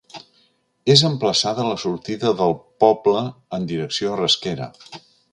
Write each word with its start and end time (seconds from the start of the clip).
És 0.93 1.01
emplaçada 1.09 1.65
a 1.65 1.73
la 1.73 1.75
sortida 1.83 2.31
del 2.39 2.55
poble 2.83 3.21
en 3.59 3.67
direcció 3.73 4.15
a 4.15 4.19
Rasquera. 4.23 4.71